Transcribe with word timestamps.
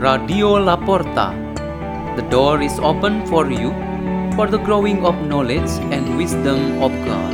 Radio 0.00 0.56
La 0.56 0.80
Porta. 0.80 1.36
The 2.16 2.24
door 2.32 2.62
is 2.62 2.78
open 2.80 3.26
for 3.26 3.52
you 3.52 3.68
for 4.32 4.46
the 4.48 4.56
growing 4.56 5.04
of 5.04 5.12
knowledge 5.28 5.68
and 5.92 6.16
wisdom 6.16 6.80
of 6.80 6.88
God. 7.04 7.32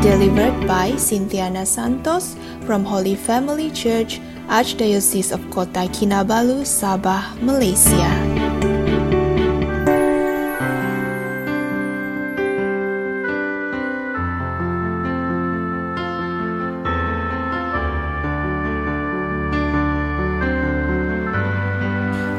Delivered 0.00 0.54
by 0.68 0.94
Cynthiana 0.94 1.66
Santos 1.66 2.36
from 2.66 2.84
Holy 2.84 3.16
Family 3.16 3.68
Church, 3.72 4.20
Archdiocese 4.46 5.34
of 5.34 5.42
Kota 5.50 5.90
Kinabalu, 5.90 6.62
Sabah, 6.62 7.34
Malaysia. 7.42 8.79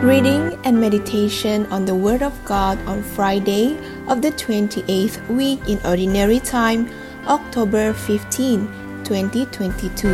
Reading 0.01 0.57
and 0.63 0.81
meditation 0.81 1.67
on 1.67 1.85
the 1.85 1.93
Word 1.93 2.23
of 2.23 2.33
God 2.43 2.79
on 2.87 3.03
Friday 3.03 3.77
of 4.07 4.23
the 4.23 4.31
28th 4.31 5.21
week 5.29 5.61
in 5.69 5.77
Ordinary 5.85 6.39
Time, 6.39 6.89
October 7.27 7.93
15, 7.93 8.65
2022. 9.03 10.09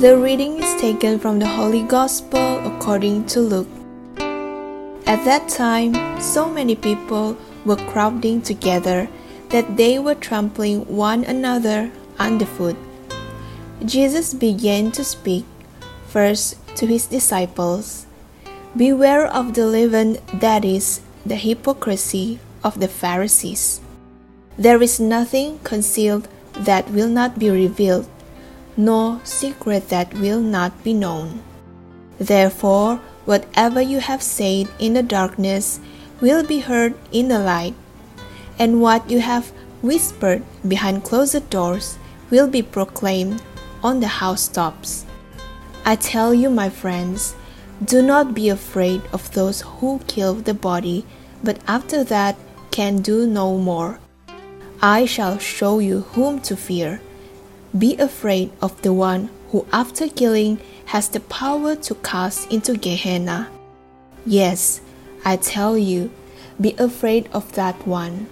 The 0.00 0.18
reading 0.18 0.58
is 0.58 0.80
taken 0.80 1.20
from 1.20 1.38
the 1.38 1.46
Holy 1.46 1.84
Gospel 1.84 2.58
according 2.66 3.26
to 3.26 3.40
Luke. 3.40 3.70
At 5.06 5.22
that 5.24 5.48
time, 5.48 5.94
so 6.20 6.50
many 6.50 6.74
people 6.74 7.36
were 7.64 7.78
crowding 7.94 8.42
together 8.42 9.08
that 9.54 9.76
they 9.76 10.00
were 10.02 10.18
trampling 10.18 10.82
one 10.90 11.22
another 11.22 11.88
underfoot. 12.18 12.74
Jesus 13.86 14.34
began 14.34 14.90
to 14.90 15.04
speak 15.06 15.46
first 16.10 16.58
to 16.74 16.90
his 16.90 17.06
disciples 17.06 18.06
Beware 18.76 19.30
of 19.30 19.54
the 19.54 19.64
leaven 19.64 20.18
that 20.42 20.64
is, 20.64 21.00
the 21.24 21.38
hypocrisy 21.38 22.40
of 22.64 22.80
the 22.80 22.88
Pharisees. 22.88 23.80
There 24.58 24.82
is 24.82 24.98
nothing 24.98 25.60
concealed 25.62 26.26
that 26.58 26.90
will 26.90 27.06
not 27.06 27.38
be 27.38 27.48
revealed, 27.48 28.10
nor 28.76 29.20
secret 29.22 29.90
that 29.90 30.12
will 30.14 30.40
not 30.40 30.82
be 30.82 30.92
known. 30.92 31.46
Therefore, 32.18 32.98
whatever 33.24 33.80
you 33.80 34.00
have 34.00 34.22
said 34.22 34.66
in 34.80 34.94
the 34.94 35.06
darkness 35.06 35.78
will 36.20 36.42
be 36.42 36.58
heard 36.58 36.98
in 37.12 37.28
the 37.28 37.38
light 37.38 37.78
and 38.58 38.80
what 38.80 39.10
you 39.10 39.20
have 39.20 39.52
whispered 39.82 40.42
behind 40.66 41.04
closed 41.04 41.48
doors 41.50 41.98
will 42.30 42.48
be 42.48 42.62
proclaimed 42.62 43.42
on 43.82 44.00
the 44.00 44.08
housetops. 44.08 45.04
I 45.84 45.96
tell 45.96 46.32
you, 46.32 46.48
my 46.48 46.70
friends, 46.70 47.34
do 47.84 48.00
not 48.00 48.34
be 48.34 48.48
afraid 48.48 49.02
of 49.12 49.30
those 49.32 49.60
who 49.60 50.00
kill 50.06 50.34
the 50.34 50.54
body, 50.54 51.04
but 51.42 51.58
after 51.66 52.02
that 52.04 52.36
can 52.70 53.02
do 53.02 53.26
no 53.26 53.58
more. 53.58 53.98
I 54.80 55.04
shall 55.04 55.38
show 55.38 55.78
you 55.78 56.00
whom 56.12 56.40
to 56.42 56.56
fear. 56.56 57.00
Be 57.76 57.96
afraid 57.96 58.52
of 58.62 58.80
the 58.82 58.92
one 58.92 59.28
who, 59.50 59.66
after 59.72 60.08
killing, 60.08 60.60
has 60.86 61.08
the 61.08 61.20
power 61.20 61.76
to 61.76 61.94
cast 61.96 62.50
into 62.50 62.76
Gehenna. 62.76 63.50
Yes, 64.24 64.80
I 65.24 65.36
tell 65.36 65.76
you, 65.76 66.10
be 66.60 66.74
afraid 66.78 67.28
of 67.32 67.52
that 67.54 67.86
one. 67.86 68.28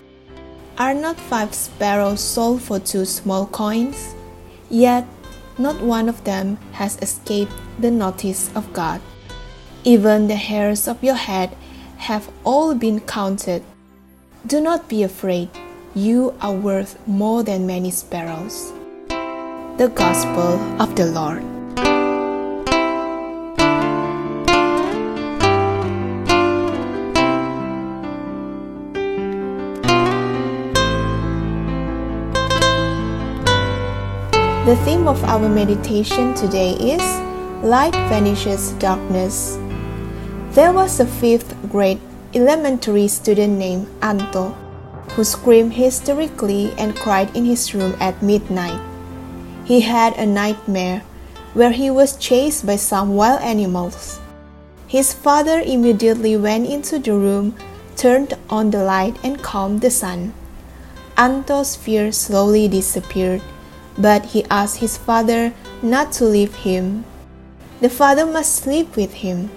Are 0.78 0.94
not 0.94 1.21
five 1.21 1.55
sparrows 1.55 2.21
sold 2.21 2.62
for 2.62 2.78
two 2.78 3.05
small 3.05 3.47
coins? 3.47 4.15
Yet 4.71 5.06
not 5.59 5.81
one 5.83 6.09
of 6.09 6.25
them 6.25 6.56
has 6.72 6.97
escaped 7.03 7.53
the 7.78 7.91
notice 7.91 8.50
of 8.55 8.72
God. 8.72 9.00
Even 9.84 10.28
the 10.28 10.37
hairs 10.37 10.88
of 10.88 11.03
your 11.05 11.15
head 11.15 11.55
have 11.99 12.31
all 12.43 12.75
been 12.75 13.00
counted. 13.00 13.62
Do 14.47 14.60
not 14.60 14.88
be 14.88 15.03
afraid, 15.03 15.50
you 15.94 16.34
are 16.41 16.55
worth 16.55 16.97
more 17.06 17.43
than 17.43 17.66
many 17.66 17.91
sparrows. 17.91 18.72
The 19.77 19.93
Gospel 19.94 20.56
of 20.81 20.97
the 20.97 21.06
Lord. 21.06 21.52
The 34.72 34.84
theme 34.87 35.06
of 35.06 35.22
our 35.25 35.50
meditation 35.50 36.33
today 36.33 36.72
is 36.72 37.05
Light 37.62 37.93
Vanishes 38.09 38.72
Darkness. 38.81 39.59
There 40.56 40.72
was 40.72 40.99
a 40.99 41.05
fifth 41.05 41.53
grade 41.69 42.00
elementary 42.33 43.06
student 43.09 43.59
named 43.59 43.87
Anto 44.00 44.56
who 45.12 45.25
screamed 45.25 45.75
hysterically 45.75 46.72
and 46.78 46.97
cried 46.97 47.37
in 47.37 47.44
his 47.44 47.75
room 47.75 47.94
at 48.00 48.22
midnight. 48.22 48.81
He 49.66 49.83
had 49.83 50.16
a 50.16 50.25
nightmare 50.25 51.03
where 51.53 51.72
he 51.72 51.91
was 51.91 52.16
chased 52.16 52.65
by 52.65 52.77
some 52.77 53.15
wild 53.15 53.43
animals. 53.43 54.21
His 54.87 55.12
father 55.12 55.60
immediately 55.60 56.34
went 56.39 56.66
into 56.66 56.99
the 56.99 57.12
room, 57.12 57.54
turned 57.94 58.33
on 58.49 58.71
the 58.71 58.83
light, 58.83 59.21
and 59.22 59.43
calmed 59.43 59.83
the 59.83 59.91
son. 59.91 60.33
Anto's 61.19 61.77
fear 61.77 62.10
slowly 62.10 62.69
disappeared 62.69 63.43
but 63.98 64.26
he 64.26 64.44
asked 64.50 64.78
his 64.78 64.97
father 64.97 65.53
not 65.82 66.12
to 66.12 66.25
leave 66.25 66.54
him. 66.66 67.04
The 67.80 67.91
father 67.91 68.26
must 68.26 68.56
sleep 68.56 68.97
with 68.97 69.12
him. 69.12 69.50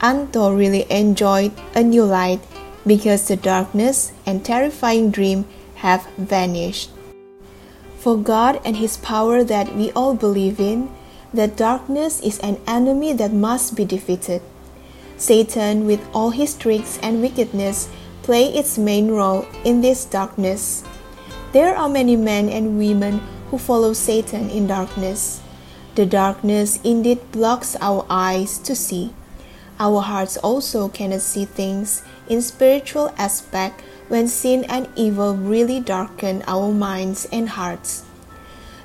Anto 0.00 0.52
really 0.52 0.84
enjoyed 0.90 1.52
a 1.74 1.82
new 1.82 2.04
light 2.04 2.40
because 2.86 3.28
the 3.28 3.36
darkness 3.36 4.12
and 4.24 4.44
terrifying 4.44 5.10
dream 5.10 5.46
have 5.76 6.06
vanished. 6.16 6.90
For 7.98 8.16
God 8.16 8.60
and 8.64 8.76
His 8.76 8.96
power 8.96 9.42
that 9.42 9.74
we 9.74 9.90
all 9.92 10.14
believe 10.14 10.60
in, 10.60 10.90
that 11.34 11.56
darkness 11.56 12.20
is 12.20 12.38
an 12.38 12.60
enemy 12.66 13.12
that 13.14 13.32
must 13.32 13.74
be 13.74 13.84
defeated. 13.84 14.42
Satan, 15.18 15.86
with 15.86 15.98
all 16.14 16.30
his 16.30 16.54
tricks 16.54 17.00
and 17.02 17.20
wickedness, 17.20 17.88
play 18.22 18.46
its 18.46 18.78
main 18.78 19.10
role 19.10 19.44
in 19.64 19.80
this 19.80 20.04
darkness. 20.04 20.84
There 21.52 21.74
are 21.74 21.88
many 21.88 22.14
men 22.16 22.48
and 22.48 22.78
women 22.78 23.20
who 23.50 23.58
follow 23.58 23.92
Satan 23.92 24.50
in 24.50 24.66
darkness. 24.66 25.40
The 25.94 26.06
darkness 26.06 26.78
indeed 26.84 27.20
blocks 27.32 27.76
our 27.80 28.04
eyes 28.10 28.58
to 28.58 28.74
see. 28.76 29.14
Our 29.78 30.00
hearts 30.00 30.36
also 30.38 30.88
cannot 30.88 31.20
see 31.20 31.44
things 31.44 32.02
in 32.28 32.42
spiritual 32.42 33.14
aspect 33.18 33.82
when 34.08 34.28
sin 34.28 34.64
and 34.68 34.88
evil 34.96 35.34
really 35.34 35.80
darken 35.80 36.42
our 36.46 36.72
minds 36.72 37.26
and 37.32 37.48
hearts. 37.48 38.04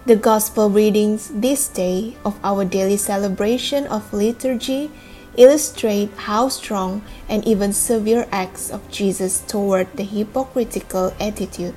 The 0.05 0.15
gospel 0.15 0.69
readings 0.69 1.29
this 1.29 1.67
day 1.67 2.17
of 2.25 2.39
our 2.43 2.65
daily 2.65 2.97
celebration 2.97 3.85
of 3.87 4.11
liturgy 4.13 4.89
illustrate 5.37 6.09
how 6.27 6.49
strong 6.49 7.03
and 7.29 7.45
even 7.45 7.71
severe 7.71 8.27
acts 8.31 8.69
of 8.69 8.89
Jesus 8.89 9.39
toward 9.41 9.87
the 9.95 10.03
hypocritical 10.03 11.13
attitude. 11.19 11.75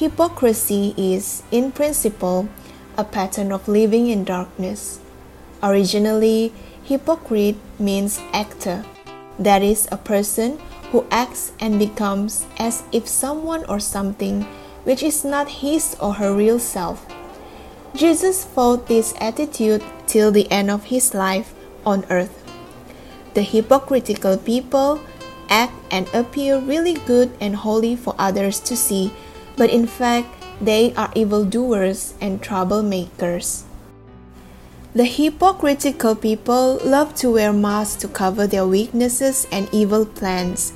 Hypocrisy 0.00 0.94
is, 0.96 1.42
in 1.50 1.72
principle, 1.72 2.48
a 2.96 3.04
pattern 3.04 3.52
of 3.52 3.68
living 3.68 4.08
in 4.08 4.24
darkness. 4.24 4.98
Originally, 5.62 6.54
hypocrite 6.82 7.56
means 7.78 8.18
actor, 8.32 8.82
that 9.38 9.62
is, 9.62 9.86
a 9.92 9.98
person 9.98 10.58
who 10.90 11.04
acts 11.10 11.52
and 11.60 11.78
becomes 11.78 12.46
as 12.58 12.82
if 12.92 13.06
someone 13.06 13.62
or 13.66 13.78
something 13.78 14.44
which 14.84 15.02
is 15.02 15.22
not 15.22 15.60
his 15.60 15.94
or 16.00 16.14
her 16.14 16.34
real 16.34 16.58
self. 16.58 17.04
Jesus 17.94 18.42
fought 18.42 18.86
this 18.86 19.12
attitude 19.20 19.84
till 20.06 20.32
the 20.32 20.50
end 20.50 20.70
of 20.70 20.84
his 20.84 21.12
life 21.12 21.52
on 21.84 22.06
earth. 22.08 22.40
The 23.34 23.42
hypocritical 23.42 24.38
people 24.38 24.98
act 25.50 25.74
and 25.90 26.08
appear 26.14 26.58
really 26.58 26.94
good 26.94 27.36
and 27.38 27.54
holy 27.54 27.96
for 27.96 28.14
others 28.16 28.60
to 28.60 28.74
see 28.74 29.12
but 29.60 29.68
in 29.68 29.86
fact, 29.86 30.32
they 30.58 30.94
are 30.94 31.12
evildoers 31.14 32.14
and 32.18 32.40
troublemakers. 32.40 33.64
The 34.94 35.04
hypocritical 35.04 36.16
people 36.16 36.80
love 36.82 37.14
to 37.16 37.30
wear 37.30 37.52
masks 37.52 38.00
to 38.00 38.08
cover 38.08 38.46
their 38.46 38.66
weaknesses 38.66 39.46
and 39.52 39.68
evil 39.70 40.06
plans, 40.06 40.72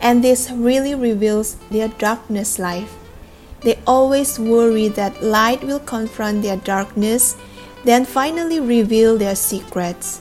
and 0.00 0.24
this 0.24 0.50
really 0.50 0.96
reveals 0.96 1.54
their 1.70 1.86
darkness 1.86 2.58
life. 2.58 2.98
They 3.60 3.78
always 3.86 4.36
worry 4.36 4.88
that 4.88 5.22
light 5.22 5.62
will 5.62 5.78
confront 5.78 6.42
their 6.42 6.58
darkness, 6.58 7.36
then 7.84 8.04
finally 8.04 8.58
reveal 8.58 9.16
their 9.16 9.36
secrets. 9.36 10.20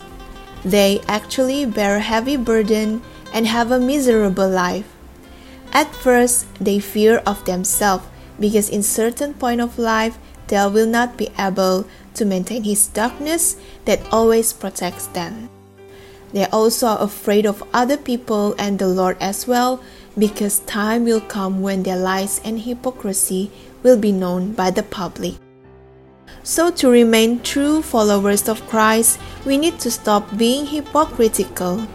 They 0.63 1.01
actually 1.07 1.65
bear 1.65 1.97
a 1.97 1.99
heavy 2.13 2.37
burden 2.37 3.01
and 3.33 3.47
have 3.47 3.71
a 3.71 3.79
miserable 3.79 4.47
life. 4.47 4.92
At 5.73 5.93
first, 5.93 6.45
they 6.61 6.79
fear 6.79 7.17
of 7.25 7.43
themselves 7.45 8.05
because 8.39 8.69
in 8.69 8.83
certain 8.83 9.33
point 9.33 9.59
of 9.59 9.79
life 9.79 10.17
they 10.47 10.61
will 10.67 10.87
not 10.87 11.17
be 11.17 11.29
able 11.37 11.85
to 12.13 12.25
maintain 12.25 12.63
his 12.63 12.87
darkness 12.87 13.57
that 13.85 14.01
always 14.11 14.53
protects 14.53 15.07
them. 15.07 15.49
They 16.31 16.45
also 16.47 16.87
are 16.87 17.01
afraid 17.01 17.45
of 17.45 17.63
other 17.73 17.97
people 17.97 18.55
and 18.57 18.77
the 18.77 18.87
Lord 18.87 19.17
as 19.19 19.47
well 19.47 19.81
because 20.17 20.59
time 20.65 21.05
will 21.05 21.21
come 21.21 21.61
when 21.61 21.83
their 21.83 21.97
lies 21.97 22.41
and 22.45 22.61
hypocrisy 22.61 23.51
will 23.81 23.97
be 23.97 24.11
known 24.11 24.53
by 24.53 24.71
the 24.71 24.83
public. 24.83 25.35
So, 26.43 26.71
to 26.71 26.89
remain 26.89 27.41
true 27.41 27.81
followers 27.81 28.49
of 28.49 28.67
Christ, 28.67 29.19
we 29.45 29.57
need 29.57 29.79
to 29.79 29.91
stop 29.91 30.37
being 30.37 30.65
hypocritical. 30.65 31.87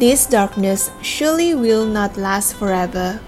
This 0.00 0.24
darkness 0.24 0.90
surely 1.02 1.52
will 1.52 1.84
not 1.84 2.16
last 2.16 2.56
forever. 2.56 3.20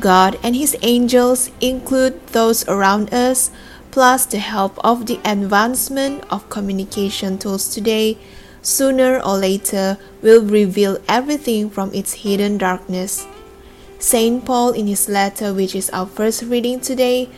God 0.00 0.40
and 0.42 0.56
His 0.56 0.74
angels 0.82 1.52
include 1.60 2.26
those 2.34 2.66
around 2.66 3.14
us, 3.14 3.52
plus 3.92 4.26
the 4.26 4.42
help 4.42 4.74
of 4.82 5.06
the 5.06 5.20
advancement 5.24 6.24
of 6.28 6.50
communication 6.50 7.38
tools 7.38 7.72
today, 7.72 8.18
sooner 8.60 9.22
or 9.22 9.38
later 9.38 9.98
will 10.20 10.42
reveal 10.42 10.98
everything 11.06 11.70
from 11.70 11.94
its 11.94 12.26
hidden 12.26 12.58
darkness. 12.58 13.24
St. 14.00 14.44
Paul, 14.44 14.72
in 14.72 14.88
his 14.88 15.08
letter, 15.08 15.54
which 15.54 15.76
is 15.76 15.90
our 15.90 16.06
first 16.06 16.42
reading 16.42 16.80
today, 16.80 17.28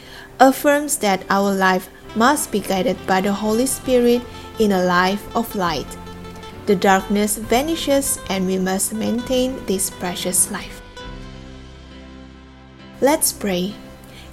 affirms 0.40 0.96
that 1.04 1.28
our 1.28 1.52
life 1.52 1.90
must 2.16 2.50
be 2.50 2.60
guided 2.60 2.96
by 3.06 3.20
the 3.20 3.34
Holy 3.34 3.66
Spirit 3.66 4.22
in 4.58 4.72
a 4.72 4.82
life 4.82 5.20
of 5.36 5.54
light. 5.54 5.98
The 6.66 6.76
darkness 6.76 7.38
vanishes, 7.38 8.18
and 8.28 8.46
we 8.46 8.58
must 8.58 8.92
maintain 8.94 9.64
this 9.66 9.90
precious 9.90 10.50
life. 10.50 10.80
Let's 13.00 13.32
pray. 13.32 13.74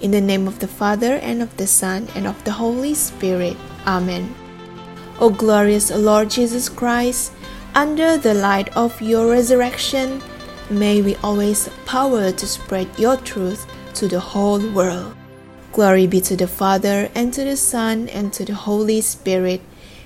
In 0.01 0.11
the 0.11 0.21
name 0.21 0.47
of 0.47 0.59
the 0.59 0.67
Father, 0.67 1.15
and 1.21 1.41
of 1.41 1.55
the 1.57 1.67
Son, 1.67 2.07
and 2.15 2.27
of 2.27 2.41
the 2.43 2.51
Holy 2.51 2.93
Spirit. 2.93 3.57
Amen. 3.85 4.33
O 5.19 5.29
glorious 5.29 5.91
Lord 5.91 6.29
Jesus 6.29 6.69
Christ, 6.69 7.33
under 7.75 8.17
the 8.17 8.33
light 8.33 8.69
of 8.77 9.01
your 9.01 9.29
resurrection, 9.29 10.21
May 10.69 11.01
we 11.01 11.15
always 11.23 11.67
power 11.87 12.31
to 12.31 12.45
spread 12.45 12.87
your 12.99 13.17
truth 13.17 13.65
to 13.95 14.07
the 14.07 14.19
whole 14.19 14.61
world. 14.69 15.15
Glory 15.73 16.05
be 16.05 16.21
to 16.21 16.35
the 16.35 16.45
Father, 16.45 17.09
and 17.15 17.33
to 17.33 17.43
the 17.43 17.57
Son, 17.57 18.07
and 18.09 18.31
to 18.33 18.45
the 18.45 18.53
Holy 18.53 19.01
Spirit, 19.01 19.61